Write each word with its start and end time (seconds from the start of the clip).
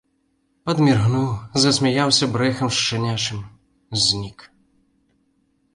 Падміргнуў, 0.69 1.27
засмяяўся 1.65 2.25
брэхам 2.37 2.69
шчанячым, 2.79 3.45
знік. 4.09 4.39